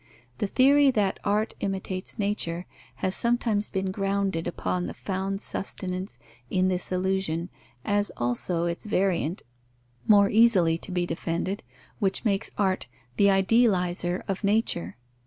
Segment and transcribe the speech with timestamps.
[0.39, 2.65] The theory that art imitates nature
[3.05, 6.17] has sometimes been grounded upon and found sustenance
[6.49, 7.49] in this illusion,
[7.85, 9.43] as also its variant,
[10.07, 11.61] more easily to be defended,
[11.99, 12.87] which makes art
[13.17, 14.97] the idealizer of nature.